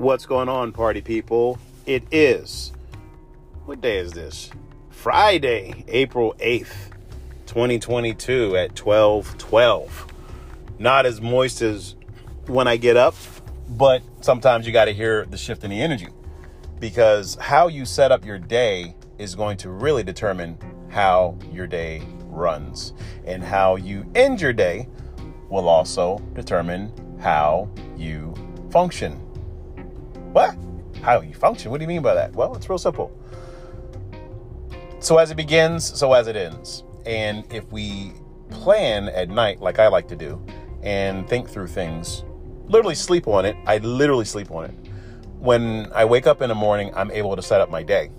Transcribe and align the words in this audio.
What's 0.00 0.24
going 0.24 0.48
on, 0.48 0.72
party 0.72 1.02
people? 1.02 1.58
It 1.84 2.04
is, 2.10 2.72
what 3.66 3.82
day 3.82 3.98
is 3.98 4.12
this? 4.12 4.50
Friday, 4.88 5.84
April 5.88 6.34
8th, 6.38 6.72
2022 7.44 8.56
at 8.56 8.74
12 8.74 9.36
12. 9.36 10.06
Not 10.78 11.04
as 11.04 11.20
moist 11.20 11.60
as 11.60 11.96
when 12.46 12.66
I 12.66 12.78
get 12.78 12.96
up, 12.96 13.14
but 13.68 14.02
sometimes 14.22 14.66
you 14.66 14.72
got 14.72 14.86
to 14.86 14.94
hear 14.94 15.26
the 15.26 15.36
shift 15.36 15.64
in 15.64 15.70
the 15.70 15.82
energy 15.82 16.08
because 16.78 17.34
how 17.34 17.68
you 17.68 17.84
set 17.84 18.10
up 18.10 18.24
your 18.24 18.38
day 18.38 18.96
is 19.18 19.34
going 19.34 19.58
to 19.58 19.68
really 19.68 20.02
determine 20.02 20.56
how 20.88 21.36
your 21.52 21.66
day 21.66 22.00
runs. 22.24 22.94
And 23.26 23.44
how 23.44 23.76
you 23.76 24.10
end 24.14 24.40
your 24.40 24.54
day 24.54 24.88
will 25.50 25.68
also 25.68 26.20
determine 26.32 26.90
how 27.20 27.68
you 27.98 28.34
function. 28.70 29.26
What? 30.32 30.56
How 31.02 31.20
you 31.22 31.34
function? 31.34 31.70
What 31.70 31.78
do 31.78 31.84
you 31.84 31.88
mean 31.88 32.02
by 32.02 32.14
that? 32.14 32.32
Well, 32.34 32.54
it's 32.54 32.68
real 32.68 32.78
simple. 32.78 33.10
So 35.00 35.18
as 35.18 35.30
it 35.30 35.36
begins, 35.36 35.84
so 35.98 36.12
as 36.12 36.28
it 36.28 36.36
ends. 36.36 36.84
And 37.06 37.44
if 37.52 37.70
we 37.72 38.12
plan 38.50 39.08
at 39.08 39.28
night, 39.28 39.60
like 39.60 39.78
I 39.78 39.88
like 39.88 40.06
to 40.08 40.16
do, 40.16 40.44
and 40.82 41.28
think 41.28 41.48
through 41.48 41.68
things, 41.68 42.24
literally 42.66 42.94
sleep 42.94 43.26
on 43.26 43.44
it, 43.44 43.56
I 43.66 43.78
literally 43.78 44.24
sleep 44.24 44.50
on 44.50 44.66
it. 44.66 44.74
When 45.38 45.90
I 45.94 46.04
wake 46.04 46.26
up 46.26 46.42
in 46.42 46.48
the 46.48 46.54
morning, 46.54 46.92
I'm 46.94 47.10
able 47.10 47.34
to 47.34 47.42
set 47.42 47.60
up 47.60 47.70
my 47.70 47.82
day. 47.82 48.10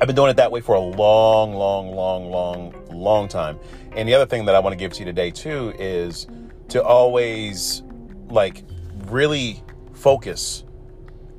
I've 0.00 0.06
been 0.06 0.16
doing 0.16 0.30
it 0.30 0.36
that 0.36 0.50
way 0.50 0.60
for 0.60 0.74
a 0.74 0.80
long, 0.80 1.54
long, 1.54 1.94
long, 1.94 2.30
long, 2.30 2.74
long 2.90 3.28
time. 3.28 3.58
And 3.96 4.08
the 4.08 4.14
other 4.14 4.26
thing 4.26 4.44
that 4.44 4.54
I 4.54 4.58
want 4.58 4.72
to 4.72 4.76
give 4.76 4.92
to 4.94 4.98
you 5.00 5.04
today 5.04 5.30
too 5.30 5.74
is 5.78 6.26
to 6.68 6.82
always 6.82 7.82
like 8.28 8.64
really 9.06 9.62
focus, 9.94 10.64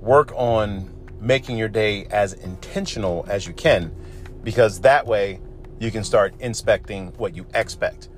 work 0.03 0.31
on 0.35 0.91
making 1.21 1.57
your 1.57 1.69
day 1.69 2.05
as 2.05 2.33
intentional 2.33 3.25
as 3.29 3.47
you 3.47 3.53
can, 3.53 3.95
because 4.43 4.81
that 4.81 5.07
way 5.07 5.39
you 5.79 5.91
can 5.91 6.03
start 6.03 6.33
inspecting 6.39 7.07
what 7.17 7.35
you 7.35 7.45
expect. 7.53 8.09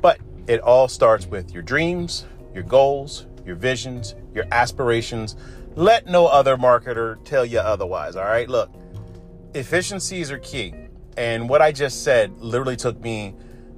But 0.00 0.18
it 0.46 0.60
all 0.60 0.88
starts 0.88 1.26
with 1.26 1.52
your 1.52 1.62
dreams, 1.62 2.26
your 2.54 2.62
goals, 2.62 3.26
your 3.44 3.56
visions, 3.56 4.14
your 4.34 4.44
aspirations. 4.50 5.36
Let 5.76 6.06
no 6.06 6.26
other 6.26 6.56
marketer 6.56 7.22
tell 7.24 7.44
you 7.44 7.58
otherwise. 7.58 8.16
All 8.16 8.24
right. 8.24 8.48
Look, 8.48 8.70
efficiencies 9.54 10.30
are 10.30 10.38
key. 10.38 10.74
And 11.16 11.48
what 11.48 11.60
I 11.60 11.70
just 11.70 12.02
said 12.02 12.40
literally 12.40 12.76
took 12.76 12.98
me, 13.00 13.34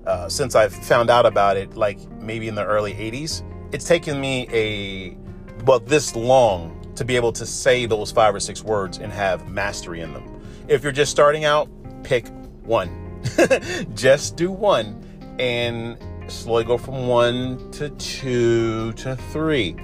uh, 0.06 0.28
since 0.28 0.54
I've 0.54 0.72
found 0.72 1.10
out 1.10 1.27
about 1.27 1.56
it, 1.56 1.74
like 1.77 1.98
maybe 2.12 2.48
in 2.48 2.54
the 2.54 2.64
early 2.64 2.94
80s, 2.94 3.42
it's 3.72 3.84
taken 3.84 4.20
me 4.20 4.46
a, 4.52 5.16
well, 5.64 5.80
this 5.80 6.14
long 6.14 6.81
to 6.96 7.04
be 7.04 7.16
able 7.16 7.32
to 7.32 7.46
say 7.46 7.86
those 7.86 8.12
five 8.12 8.34
or 8.34 8.40
six 8.40 8.62
words 8.62 8.98
and 8.98 9.12
have 9.12 9.48
mastery 9.48 10.00
in 10.00 10.12
them. 10.12 10.40
If 10.68 10.82
you're 10.82 10.92
just 10.92 11.10
starting 11.10 11.44
out, 11.44 11.68
pick 12.02 12.26
one. 12.64 13.20
just 13.94 14.36
do 14.36 14.50
one 14.50 15.02
and 15.38 15.96
slowly 16.28 16.64
go 16.64 16.78
from 16.78 17.06
one 17.06 17.70
to 17.72 17.90
two 17.90 18.92
to 18.94 19.16
three. 19.16 19.76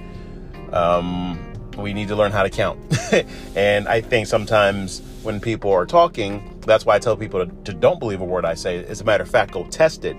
Um, 0.72 1.38
we 1.76 1.92
need 1.92 2.08
to 2.08 2.16
learn 2.16 2.32
how 2.32 2.42
to 2.42 2.50
count. 2.50 2.78
and 3.56 3.88
I 3.88 4.00
think 4.00 4.26
sometimes 4.26 5.00
when 5.22 5.40
people 5.40 5.72
are 5.72 5.86
talking, 5.86 6.60
that's 6.60 6.84
why 6.84 6.96
I 6.96 6.98
tell 6.98 7.16
people 7.16 7.46
to, 7.46 7.52
to, 7.64 7.72
don't 7.72 7.98
believe 7.98 8.20
a 8.20 8.24
word 8.24 8.44
I 8.44 8.54
say. 8.54 8.84
As 8.84 9.00
a 9.00 9.04
matter 9.04 9.22
of 9.22 9.30
fact, 9.30 9.52
go 9.52 9.64
test 9.64 10.04
it. 10.04 10.16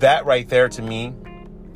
That 0.00 0.24
right 0.24 0.48
there 0.48 0.68
to 0.68 0.82
me 0.82 1.12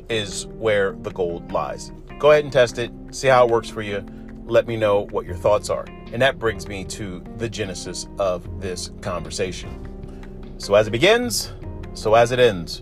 is 0.09 0.47
where 0.47 0.93
the 0.93 1.11
gold 1.11 1.51
lies. 1.51 1.91
Go 2.23 2.31
ahead 2.31 2.45
and 2.45 2.53
test 2.53 2.77
it, 2.77 2.89
see 3.11 3.27
how 3.27 3.45
it 3.45 3.51
works 3.51 3.69
for 3.69 3.81
you. 3.81 4.01
Let 4.45 4.65
me 4.65 4.77
know 4.77 5.07
what 5.07 5.25
your 5.25 5.35
thoughts 5.35 5.69
are. 5.69 5.83
And 6.13 6.21
that 6.21 6.39
brings 6.39 6.69
me 6.69 6.85
to 6.85 7.21
the 7.35 7.49
genesis 7.49 8.07
of 8.17 8.61
this 8.61 8.91
conversation. 9.01 10.55
So, 10.57 10.73
as 10.75 10.87
it 10.87 10.91
begins, 10.91 11.51
so 11.93 12.13
as 12.13 12.31
it 12.31 12.39
ends. 12.39 12.79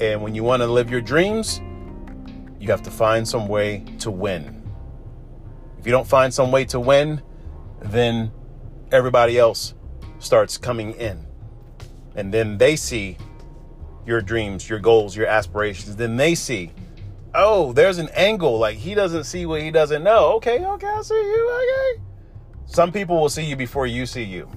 And 0.00 0.20
when 0.20 0.34
you 0.34 0.42
want 0.42 0.62
to 0.62 0.66
live 0.66 0.90
your 0.90 1.00
dreams, 1.00 1.60
you 2.58 2.66
have 2.72 2.82
to 2.82 2.90
find 2.90 3.28
some 3.28 3.46
way 3.46 3.84
to 4.00 4.10
win. 4.10 4.60
If 5.78 5.86
you 5.86 5.92
don't 5.92 6.08
find 6.08 6.34
some 6.34 6.50
way 6.50 6.64
to 6.64 6.80
win, 6.80 7.22
then 7.82 8.32
everybody 8.90 9.38
else 9.38 9.74
starts 10.18 10.58
coming 10.58 10.94
in. 10.94 11.24
And 12.16 12.34
then 12.34 12.58
they 12.58 12.74
see 12.74 13.18
your 14.04 14.20
dreams, 14.20 14.68
your 14.68 14.80
goals, 14.80 15.16
your 15.16 15.28
aspirations. 15.28 15.94
Then 15.94 16.16
they 16.16 16.34
see, 16.34 16.72
oh, 17.34 17.72
there's 17.72 17.98
an 17.98 18.08
angle. 18.14 18.58
Like 18.58 18.76
he 18.76 18.94
doesn't 18.94 19.24
see 19.24 19.46
what 19.46 19.62
he 19.62 19.70
doesn't 19.70 20.02
know. 20.02 20.34
Okay, 20.34 20.64
okay, 20.64 20.86
I 20.86 21.02
see 21.02 21.14
you. 21.14 21.94
Okay. 21.94 22.02
Some 22.66 22.92
people 22.92 23.20
will 23.20 23.28
see 23.28 23.44
you 23.44 23.56
before 23.56 23.86
you 23.86 24.06
see 24.06 24.22
you. 24.22 24.48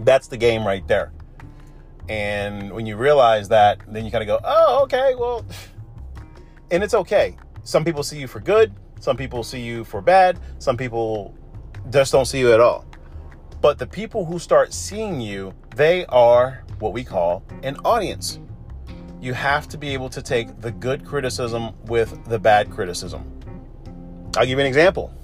That's 0.00 0.28
the 0.28 0.36
game 0.36 0.66
right 0.66 0.86
there. 0.86 1.12
And 2.08 2.72
when 2.72 2.86
you 2.86 2.96
realize 2.96 3.48
that, 3.48 3.80
then 3.88 4.04
you 4.04 4.10
kind 4.10 4.22
of 4.22 4.26
go, 4.26 4.40
oh, 4.44 4.82
okay, 4.82 5.14
well, 5.14 5.44
and 6.70 6.82
it's 6.82 6.94
okay. 6.94 7.36
Some 7.62 7.84
people 7.84 8.02
see 8.02 8.18
you 8.18 8.26
for 8.26 8.40
good, 8.40 8.74
some 9.00 9.16
people 9.16 9.42
see 9.42 9.60
you 9.60 9.82
for 9.82 10.02
bad. 10.02 10.38
Some 10.58 10.76
people 10.76 11.34
just 11.88 12.12
don't 12.12 12.26
see 12.26 12.38
you 12.38 12.52
at 12.52 12.60
all. 12.60 12.84
But 13.62 13.78
the 13.78 13.86
people 13.86 14.26
who 14.26 14.38
start 14.38 14.74
seeing 14.74 15.20
you, 15.20 15.54
they 15.74 16.04
are 16.06 16.64
what 16.78 16.92
we 16.92 17.02
call 17.02 17.42
an 17.62 17.76
audience. 17.84 18.38
You 19.20 19.34
have 19.34 19.68
to 19.68 19.78
be 19.78 19.90
able 19.90 20.08
to 20.10 20.22
take 20.22 20.60
the 20.60 20.70
good 20.70 21.04
criticism 21.04 21.74
with 21.84 22.24
the 22.24 22.38
bad 22.38 22.70
criticism. 22.70 23.40
I'll 24.36 24.46
give 24.46 24.50
you 24.50 24.60
an 24.60 24.66
example. 24.66 25.14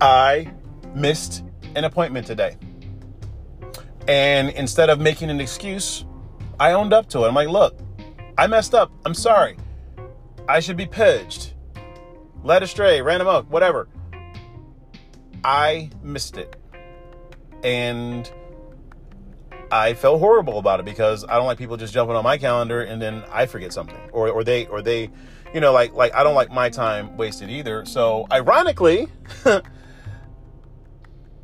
I 0.00 0.52
missed 0.94 1.44
an 1.76 1.84
appointment 1.84 2.26
today. 2.26 2.56
And 4.08 4.50
instead 4.50 4.90
of 4.90 5.00
making 5.00 5.30
an 5.30 5.40
excuse, 5.40 6.04
I 6.58 6.72
owned 6.72 6.92
up 6.92 7.08
to 7.10 7.24
it. 7.24 7.28
I'm 7.28 7.34
like, 7.34 7.48
look, 7.48 7.78
I 8.36 8.46
messed 8.46 8.74
up. 8.74 8.90
I'm 9.04 9.14
sorry. 9.14 9.56
I 10.48 10.60
should 10.60 10.76
be 10.76 10.86
purged 10.86 11.52
led 12.42 12.62
astray, 12.62 13.02
ran 13.02 13.20
amok, 13.20 13.50
whatever. 13.50 13.88
I 15.44 15.90
missed 16.02 16.36
it. 16.36 16.56
And 17.62 18.30
I 19.70 19.94
felt 19.94 20.18
horrible 20.18 20.58
about 20.58 20.80
it 20.80 20.84
because 20.84 21.24
I 21.24 21.36
don't 21.36 21.46
like 21.46 21.58
people 21.58 21.76
just 21.76 21.94
jumping 21.94 22.16
on 22.16 22.24
my 22.24 22.38
calendar 22.38 22.82
and 22.82 23.00
then 23.00 23.22
I 23.30 23.46
forget 23.46 23.72
something. 23.72 23.96
Or 24.12 24.28
or 24.28 24.44
they 24.44 24.66
or 24.66 24.82
they, 24.82 25.10
you 25.54 25.60
know, 25.60 25.72
like 25.72 25.92
like 25.92 26.14
I 26.14 26.22
don't 26.24 26.34
like 26.34 26.50
my 26.50 26.70
time 26.70 27.16
wasted 27.16 27.50
either. 27.50 27.84
So 27.84 28.26
ironically, 28.32 29.08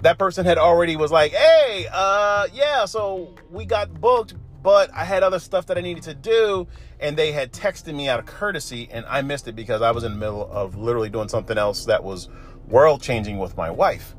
that 0.00 0.18
person 0.18 0.44
had 0.44 0.58
already 0.58 0.96
was 0.96 1.12
like, 1.12 1.32
"Hey, 1.32 1.86
uh 1.92 2.48
yeah, 2.52 2.84
so 2.84 3.34
we 3.50 3.64
got 3.64 4.00
booked, 4.00 4.34
but 4.62 4.90
I 4.92 5.04
had 5.04 5.22
other 5.22 5.38
stuff 5.38 5.66
that 5.66 5.78
I 5.78 5.80
needed 5.80 6.02
to 6.04 6.14
do 6.14 6.66
and 6.98 7.16
they 7.16 7.30
had 7.30 7.52
texted 7.52 7.94
me 7.94 8.08
out 8.08 8.18
of 8.18 8.26
courtesy 8.26 8.88
and 8.90 9.04
I 9.06 9.22
missed 9.22 9.46
it 9.46 9.54
because 9.54 9.82
I 9.82 9.92
was 9.92 10.02
in 10.02 10.12
the 10.12 10.18
middle 10.18 10.50
of 10.50 10.76
literally 10.76 11.10
doing 11.10 11.28
something 11.28 11.56
else 11.56 11.84
that 11.84 12.02
was 12.02 12.28
world 12.66 13.00
changing 13.02 13.38
with 13.38 13.56
my 13.56 13.70
wife. 13.70 14.16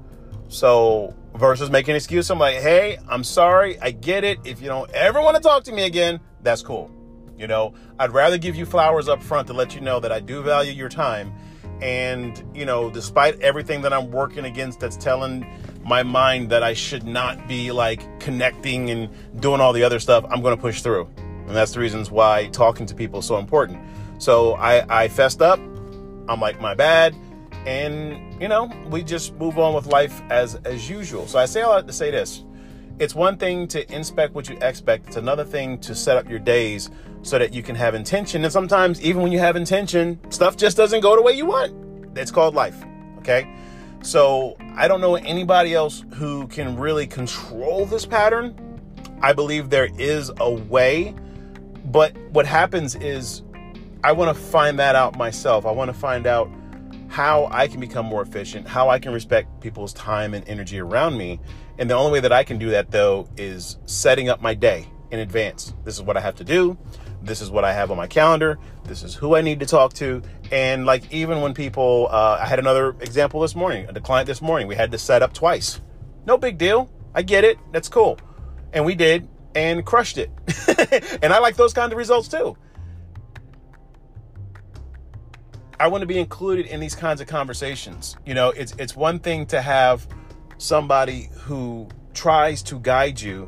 So 0.47 1.13
versus 1.37 1.69
making 1.69 1.91
an 1.91 1.95
excuse, 1.97 2.29
I'm 2.29 2.39
like, 2.39 2.55
hey, 2.55 2.97
I'm 3.07 3.23
sorry, 3.23 3.79
I 3.79 3.91
get 3.91 4.23
it. 4.23 4.39
If 4.43 4.61
you 4.61 4.67
don't 4.67 4.89
ever 4.91 5.21
want 5.21 5.37
to 5.37 5.41
talk 5.41 5.63
to 5.65 5.71
me 5.71 5.83
again, 5.83 6.19
that's 6.41 6.61
cool. 6.61 6.91
You 7.37 7.47
know, 7.47 7.73
I'd 7.99 8.11
rather 8.11 8.37
give 8.37 8.55
you 8.55 8.65
flowers 8.65 9.07
up 9.07 9.21
front 9.21 9.47
to 9.47 9.53
let 9.53 9.75
you 9.75 9.81
know 9.81 9.99
that 9.99 10.11
I 10.11 10.19
do 10.19 10.41
value 10.41 10.71
your 10.71 10.89
time. 10.89 11.31
And, 11.81 12.43
you 12.55 12.65
know, 12.65 12.89
despite 12.89 13.39
everything 13.39 13.83
that 13.83 13.93
I'm 13.93 14.09
working 14.09 14.45
against 14.45 14.79
that's 14.79 14.97
telling 14.97 15.45
my 15.83 16.01
mind 16.01 16.49
that 16.49 16.63
I 16.63 16.73
should 16.73 17.05
not 17.05 17.47
be 17.47 17.71
like 17.71 18.19
connecting 18.19 18.89
and 18.89 19.09
doing 19.39 19.61
all 19.61 19.73
the 19.73 19.83
other 19.83 19.99
stuff, 19.99 20.25
I'm 20.29 20.41
going 20.41 20.55
to 20.55 20.61
push 20.61 20.81
through. 20.81 21.07
And 21.17 21.55
that's 21.55 21.73
the 21.73 21.79
reasons 21.79 22.09
why 22.09 22.47
talking 22.47 22.87
to 22.87 22.95
people 22.95 23.19
is 23.19 23.25
so 23.25 23.37
important. 23.37 23.79
So 24.17 24.55
I, 24.55 25.03
I 25.03 25.07
fessed 25.07 25.41
up. 25.41 25.59
I'm 26.27 26.41
like, 26.41 26.59
my 26.59 26.73
bad. 26.73 27.15
And, 27.67 28.41
you 28.41 28.47
know, 28.47 28.71
we 28.89 29.03
just 29.03 29.33
move 29.35 29.59
on 29.59 29.73
with 29.73 29.85
life 29.87 30.21
as, 30.29 30.55
as 30.65 30.89
usual. 30.89 31.27
So 31.27 31.37
I 31.37 31.45
say 31.45 31.61
all 31.61 31.75
that 31.75 31.85
to 31.87 31.93
say 31.93 32.09
this. 32.09 32.43
It's 32.97 33.13
one 33.13 33.37
thing 33.37 33.67
to 33.67 33.93
inspect 33.93 34.33
what 34.33 34.49
you 34.49 34.57
expect. 34.61 35.07
It's 35.07 35.17
another 35.17 35.43
thing 35.43 35.77
to 35.79 35.93
set 35.93 36.17
up 36.17 36.27
your 36.29 36.39
days 36.39 36.89
so 37.21 37.37
that 37.37 37.53
you 37.53 37.61
can 37.61 37.75
have 37.75 37.93
intention. 37.93 38.43
And 38.43 38.51
sometimes, 38.51 39.01
even 39.01 39.21
when 39.21 39.31
you 39.31 39.39
have 39.39 39.55
intention, 39.55 40.19
stuff 40.31 40.57
just 40.57 40.77
doesn't 40.77 41.01
go 41.01 41.15
the 41.15 41.21
way 41.21 41.33
you 41.33 41.45
want. 41.45 42.17
It's 42.17 42.31
called 42.31 42.55
life. 42.55 42.83
Okay. 43.19 43.53
So 44.01 44.55
I 44.75 44.87
don't 44.87 45.01
know 45.01 45.15
anybody 45.15 45.75
else 45.75 46.03
who 46.15 46.47
can 46.47 46.77
really 46.77 47.05
control 47.05 47.85
this 47.85 48.05
pattern. 48.05 48.55
I 49.21 49.33
believe 49.33 49.69
there 49.69 49.89
is 49.97 50.31
a 50.39 50.49
way 50.49 51.13
but 51.87 52.15
what 52.31 52.45
happens 52.45 52.95
is 52.95 53.43
I 54.03 54.11
want 54.11 54.35
to 54.35 54.41
find 54.43 54.77
that 54.79 54.95
out 54.95 55.17
myself. 55.17 55.65
I 55.65 55.71
want 55.71 55.89
to 55.89 55.93
find 55.93 56.27
out 56.27 56.49
how 57.09 57.47
I 57.51 57.67
can 57.67 57.79
become 57.79 58.05
more 58.05 58.21
efficient, 58.21 58.67
how 58.67 58.89
I 58.89 58.99
can 58.99 59.13
respect 59.13 59.61
people's 59.61 59.93
time 59.93 60.33
and 60.33 60.47
energy 60.47 60.79
around 60.79 61.17
me. 61.17 61.39
And 61.77 61.89
the 61.89 61.95
only 61.95 62.11
way 62.11 62.19
that 62.21 62.31
I 62.31 62.43
can 62.43 62.57
do 62.57 62.71
that, 62.71 62.91
though, 62.91 63.29
is 63.37 63.77
setting 63.85 64.29
up 64.29 64.41
my 64.41 64.53
day, 64.53 64.87
in 65.11 65.19
advance. 65.19 65.73
This 65.83 65.95
is 65.95 66.01
what 66.01 66.17
I 66.17 66.21
have 66.21 66.35
to 66.35 66.43
do. 66.43 66.77
This 67.21 67.41
is 67.41 67.49
what 67.49 67.63
I 67.63 67.73
have 67.73 67.91
on 67.91 67.97
my 67.97 68.07
calendar. 68.07 68.59
This 68.83 69.03
is 69.03 69.15
who 69.15 69.35
I 69.35 69.41
need 69.41 69.59
to 69.59 69.65
talk 69.65 69.93
to. 69.93 70.21
And 70.51 70.85
like 70.85 71.11
even 71.11 71.41
when 71.41 71.53
people, 71.53 72.07
uh, 72.11 72.37
I 72.39 72.45
had 72.45 72.59
another 72.59 72.89
example 73.01 73.41
this 73.41 73.55
morning, 73.55 73.87
a 73.89 73.99
client 73.99 74.27
this 74.27 74.41
morning, 74.41 74.67
we 74.67 74.75
had 74.75 74.91
to 74.91 74.97
set 74.97 75.21
up 75.21 75.33
twice. 75.33 75.81
No 76.25 76.37
big 76.37 76.57
deal. 76.57 76.89
I 77.15 77.21
get 77.21 77.43
it. 77.43 77.57
That's 77.71 77.89
cool. 77.89 78.19
And 78.73 78.85
we 78.85 78.95
did 78.95 79.27
and 79.55 79.85
crushed 79.85 80.17
it. 80.17 80.29
and 81.21 81.33
I 81.33 81.39
like 81.39 81.55
those 81.55 81.73
kinds 81.73 81.91
of 81.91 81.97
results 81.97 82.27
too. 82.27 82.55
I 85.79 85.87
want 85.87 86.01
to 86.01 86.07
be 86.07 86.17
included 86.17 86.65
in 86.65 86.79
these 86.79 86.95
kinds 86.95 87.21
of 87.21 87.27
conversations. 87.27 88.17
You 88.25 88.33
know, 88.33 88.49
it's 88.49 88.73
it's 88.79 88.95
one 88.95 89.19
thing 89.19 89.45
to 89.47 89.61
have 89.61 90.07
somebody 90.57 91.29
who 91.41 91.87
tries 92.13 92.63
to 92.63 92.79
guide 92.79 93.21
you, 93.21 93.47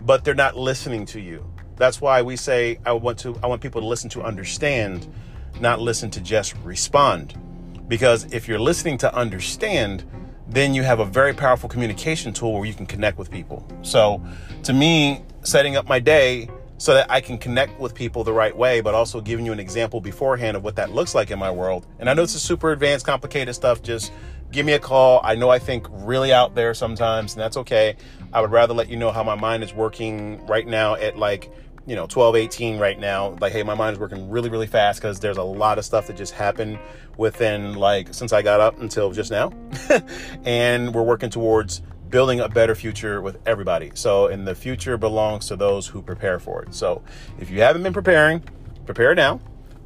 but 0.00 0.24
they're 0.24 0.34
not 0.34 0.56
listening 0.56 1.04
to 1.06 1.20
you. 1.20 1.44
That's 1.76 2.00
why 2.00 2.22
we 2.22 2.36
say 2.36 2.78
I 2.86 2.92
want 2.92 3.18
to 3.20 3.38
I 3.42 3.46
want 3.46 3.60
people 3.60 3.82
to 3.82 3.86
listen 3.86 4.08
to 4.10 4.22
understand, 4.22 5.12
not 5.60 5.80
listen 5.80 6.10
to 6.12 6.20
just 6.20 6.56
respond. 6.64 7.38
Because 7.86 8.24
if 8.32 8.48
you're 8.48 8.58
listening 8.58 8.98
to 8.98 9.14
understand, 9.14 10.04
then 10.48 10.72
you 10.72 10.82
have 10.82 11.00
a 11.00 11.04
very 11.04 11.34
powerful 11.34 11.68
communication 11.68 12.32
tool 12.32 12.54
where 12.54 12.64
you 12.64 12.74
can 12.74 12.86
connect 12.86 13.18
with 13.18 13.30
people. 13.30 13.66
So, 13.82 14.22
to 14.62 14.72
me, 14.72 15.22
setting 15.42 15.76
up 15.76 15.86
my 15.86 15.98
day 15.98 16.48
so 16.78 16.94
that 16.94 17.10
I 17.10 17.20
can 17.20 17.38
connect 17.38 17.78
with 17.78 17.94
people 17.94 18.24
the 18.24 18.32
right 18.32 18.56
way, 18.56 18.80
but 18.80 18.94
also 18.94 19.20
giving 19.20 19.44
you 19.44 19.52
an 19.52 19.60
example 19.60 20.00
beforehand 20.00 20.56
of 20.56 20.62
what 20.62 20.76
that 20.76 20.92
looks 20.92 21.14
like 21.14 21.30
in 21.30 21.38
my 21.38 21.50
world. 21.50 21.86
And 21.98 22.08
I 22.08 22.14
know 22.14 22.22
this 22.22 22.36
is 22.36 22.42
super 22.42 22.70
advanced, 22.72 23.04
complicated 23.04 23.54
stuff. 23.54 23.82
Just 23.82 24.12
give 24.52 24.64
me 24.64 24.72
a 24.72 24.78
call. 24.78 25.20
I 25.24 25.34
know 25.34 25.50
I 25.50 25.58
think 25.58 25.86
really 25.90 26.32
out 26.32 26.54
there 26.54 26.72
sometimes, 26.74 27.34
and 27.34 27.42
that's 27.42 27.56
okay. 27.58 27.96
I 28.32 28.40
would 28.40 28.52
rather 28.52 28.74
let 28.74 28.88
you 28.88 28.96
know 28.96 29.10
how 29.10 29.24
my 29.24 29.34
mind 29.34 29.64
is 29.64 29.74
working 29.74 30.44
right 30.46 30.66
now 30.66 30.94
at 30.94 31.18
like, 31.18 31.52
you 31.84 31.96
know, 31.96 32.06
12, 32.06 32.36
18 32.36 32.78
right 32.78 32.98
now. 32.98 33.36
Like, 33.40 33.52
hey, 33.52 33.64
my 33.64 33.74
mind 33.74 33.94
is 33.94 33.98
working 33.98 34.30
really, 34.30 34.48
really 34.48 34.66
fast 34.66 35.00
because 35.00 35.18
there's 35.18 35.38
a 35.38 35.42
lot 35.42 35.78
of 35.78 35.84
stuff 35.84 36.06
that 36.06 36.16
just 36.16 36.32
happened 36.32 36.78
within 37.16 37.74
like 37.74 38.14
since 38.14 38.32
I 38.32 38.42
got 38.42 38.60
up 38.60 38.80
until 38.80 39.10
just 39.10 39.32
now. 39.32 39.52
and 40.44 40.94
we're 40.94 41.02
working 41.02 41.30
towards 41.30 41.82
building 42.10 42.40
a 42.40 42.48
better 42.48 42.74
future 42.74 43.20
with 43.20 43.38
everybody. 43.46 43.90
So, 43.94 44.26
and 44.26 44.46
the 44.46 44.54
future 44.54 44.96
belongs 44.96 45.46
to 45.48 45.56
those 45.56 45.86
who 45.86 46.02
prepare 46.02 46.38
for 46.38 46.62
it. 46.62 46.74
So, 46.74 47.02
if 47.38 47.50
you 47.50 47.60
haven't 47.60 47.82
been 47.82 47.92
preparing, 47.92 48.42
prepare 48.86 49.14
now. 49.14 49.40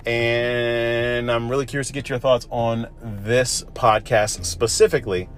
And 0.07 1.31
I'm 1.31 1.49
really 1.49 1.67
curious 1.67 1.87
to 1.89 1.93
get 1.93 2.09
your 2.09 2.19
thoughts 2.19 2.49
on 2.51 2.89
this 3.01 3.63
podcast 3.75 4.45
specifically 4.45 5.29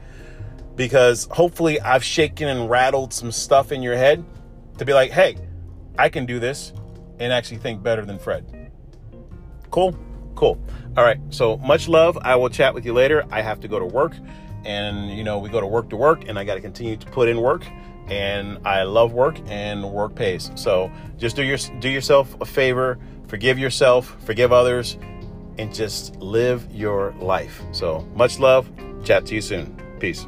because 0.74 1.28
hopefully 1.30 1.80
I've 1.80 2.04
shaken 2.04 2.48
and 2.48 2.68
rattled 2.68 3.12
some 3.12 3.30
stuff 3.30 3.72
in 3.72 3.82
your 3.82 3.96
head 3.96 4.24
to 4.78 4.84
be 4.84 4.92
like, 4.92 5.10
hey, 5.10 5.36
I 5.98 6.08
can 6.08 6.26
do 6.26 6.40
this 6.40 6.72
and 7.18 7.32
actually 7.32 7.58
think 7.58 7.82
better 7.82 8.04
than 8.04 8.18
Fred. 8.18 8.70
Cool? 9.70 9.96
Cool. 10.34 10.58
All 10.96 11.04
right. 11.04 11.18
So 11.30 11.58
much 11.58 11.88
love. 11.88 12.18
I 12.22 12.36
will 12.36 12.48
chat 12.48 12.74
with 12.74 12.84
you 12.84 12.92
later. 12.92 13.24
I 13.30 13.42
have 13.42 13.60
to 13.60 13.68
go 13.68 13.78
to 13.78 13.86
work 13.86 14.14
and 14.64 15.10
you 15.10 15.24
know 15.24 15.38
we 15.38 15.48
go 15.48 15.60
to 15.60 15.66
work 15.66 15.88
to 15.90 15.96
work 15.96 16.28
and 16.28 16.38
i 16.38 16.44
got 16.44 16.54
to 16.54 16.60
continue 16.60 16.96
to 16.96 17.06
put 17.06 17.28
in 17.28 17.40
work 17.40 17.66
and 18.08 18.58
i 18.66 18.82
love 18.82 19.12
work 19.12 19.38
and 19.46 19.82
work 19.90 20.14
pays. 20.14 20.50
So 20.54 20.90
just 21.16 21.36
do 21.36 21.42
your 21.42 21.58
do 21.80 21.88
yourself 21.88 22.36
a 22.40 22.44
favor 22.44 22.98
forgive 23.26 23.58
yourself 23.58 24.16
forgive 24.24 24.52
others 24.52 24.98
and 25.58 25.72
just 25.72 26.16
live 26.16 26.66
your 26.72 27.14
life. 27.20 27.62
So 27.72 28.06
much 28.14 28.40
love. 28.40 28.70
Chat 29.04 29.24
to 29.26 29.34
you 29.34 29.40
soon. 29.40 29.76
Peace 30.00 30.26